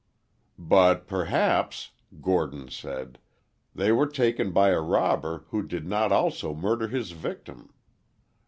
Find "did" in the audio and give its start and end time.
5.61-5.85